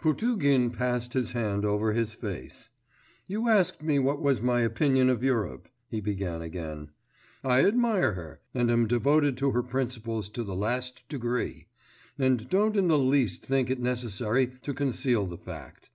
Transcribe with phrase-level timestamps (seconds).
[0.00, 2.68] Potugin passed his hand over his face.
[3.28, 6.90] 'You asked me what was my opinion of Europe,' he began again:
[7.44, 11.68] 'I admire her, and am devoted to her principles to the last degree,
[12.18, 15.90] and don't in the least think it necessary to conceal the fact.